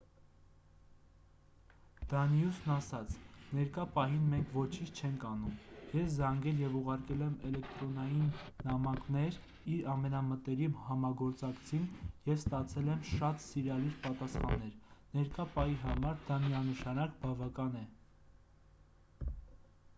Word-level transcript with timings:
դանիուսն 2.13 2.71
ասաց 2.75 3.11
ներկա 3.57 3.83
պահին 3.97 4.23
մենք 4.29 4.53
ոչինչ 4.59 4.87
չենք 5.01 5.25
անում 5.31 5.59
ես 5.97 6.15
զանգել 6.21 6.63
և 6.63 6.77
ուղարկել 6.79 7.21
եմ 7.25 7.35
էլեկտրոնային 7.49 8.25
նամակներ 8.69 9.37
իր 9.75 9.91
ամենամտերիմ 9.97 10.73
համագործակցին 10.87 11.85
և 12.29 12.33
ստացել 12.37 12.91
եմ 12.95 13.05
շատ 13.11 13.45
սիրալիր 13.49 13.95
պատասխաններ 14.07 14.73
ներկա 15.19 15.47
պահի 15.59 15.77
համար 15.85 16.25
դա 16.31 16.41
միանշանակ 16.49 17.15
բավական 17.27 17.79
է 17.83 17.85